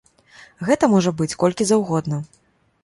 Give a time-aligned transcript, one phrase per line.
[0.69, 2.23] Гэта можа быць колькі заўгодна.